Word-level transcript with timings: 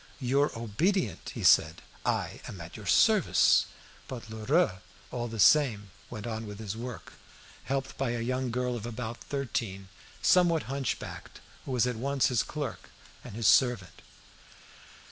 "Your 0.19 0.49
obedient!" 0.57 1.29
he 1.35 1.43
said; 1.43 1.83
"I 2.03 2.41
am 2.47 2.59
at 2.59 2.75
your 2.75 2.87
service." 2.87 3.67
But 4.07 4.31
Lheureux, 4.31 4.79
all 5.11 5.27
the 5.27 5.39
same, 5.39 5.91
went 6.09 6.25
on 6.25 6.47
with 6.47 6.57
his 6.57 6.75
work, 6.75 7.13
helped 7.65 7.99
by 7.99 8.09
a 8.15 8.19
young 8.19 8.49
girl 8.49 8.75
of 8.75 8.87
about 8.87 9.17
thirteen, 9.19 9.89
somewhat 10.19 10.63
hunch 10.63 10.97
backed, 10.97 11.39
who 11.65 11.71
was 11.71 11.85
at 11.85 11.97
once 11.97 12.29
his 12.29 12.41
clerk 12.41 12.89
and 13.23 13.35
his 13.35 13.45
servant. 13.47 14.01